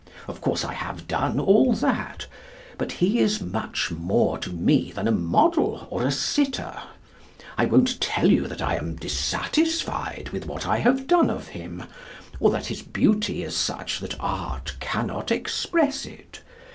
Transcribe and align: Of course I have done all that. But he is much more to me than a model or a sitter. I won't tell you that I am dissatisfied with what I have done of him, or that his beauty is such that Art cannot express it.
Of 0.27 0.41
course 0.41 0.65
I 0.65 0.73
have 0.73 1.07
done 1.07 1.39
all 1.39 1.73
that. 1.75 2.25
But 2.79 2.93
he 2.93 3.19
is 3.19 3.39
much 3.39 3.91
more 3.91 4.39
to 4.39 4.49
me 4.51 4.91
than 4.91 5.07
a 5.07 5.11
model 5.11 5.85
or 5.91 6.03
a 6.03 6.11
sitter. 6.11 6.73
I 7.55 7.65
won't 7.65 8.01
tell 8.01 8.25
you 8.31 8.47
that 8.47 8.63
I 8.63 8.77
am 8.77 8.95
dissatisfied 8.95 10.29
with 10.33 10.47
what 10.47 10.65
I 10.65 10.79
have 10.79 11.05
done 11.05 11.29
of 11.29 11.49
him, 11.49 11.83
or 12.39 12.49
that 12.49 12.65
his 12.65 12.81
beauty 12.81 13.43
is 13.43 13.55
such 13.55 13.99
that 13.99 14.19
Art 14.19 14.75
cannot 14.79 15.29
express 15.29 16.07
it. 16.07 16.41